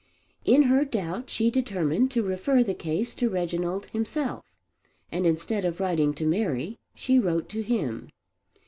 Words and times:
In 0.45 0.63
her 0.63 0.83
doubt 0.83 1.29
she 1.29 1.51
determined 1.51 2.09
to 2.09 2.23
refer 2.23 2.63
the 2.63 2.73
case 2.73 3.13
to 3.13 3.29
Reginald 3.29 3.85
himself, 3.91 4.43
and 5.11 5.27
instead 5.27 5.63
of 5.63 5.79
writing 5.79 6.15
to 6.15 6.25
Mary 6.25 6.79
she 6.95 7.19
wrote 7.19 7.47
to 7.49 7.61
him. 7.61 8.09